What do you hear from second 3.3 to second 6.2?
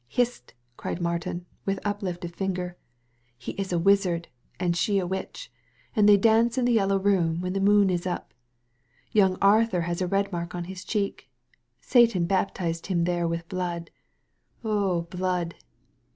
He is a wizard and she a witch, and they